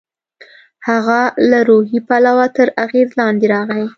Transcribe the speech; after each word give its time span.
هغه 0.87 1.19
له 1.49 1.59
روحي 1.69 1.99
پلوه 2.07 2.45
تر 2.55 2.67
اغېز 2.83 3.09
لاندې 3.19 3.45
راغی. 3.53 3.83